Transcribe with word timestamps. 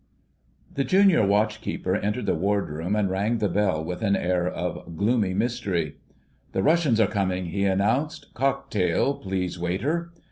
* 0.39 0.73
The 0.77 0.83
Junior 0.83 1.23
Watch 1.23 1.61
keeper 1.61 1.95
entered 1.95 2.25
the 2.25 2.33
Wardroom 2.33 2.95
and 2.95 3.07
rang 3.07 3.37
the 3.37 3.47
bell 3.47 3.83
with 3.85 4.01
an 4.01 4.15
air 4.15 4.47
of 4.47 4.97
gloomy 4.97 5.35
mystery. 5.35 5.97
"The 6.53 6.63
Russians 6.63 6.99
are 6.99 7.05
coming," 7.05 7.49
he 7.51 7.65
announced. 7.65 8.33
"Cocktail, 8.33 9.13
please, 9.13 9.59
waiter." 9.59 10.11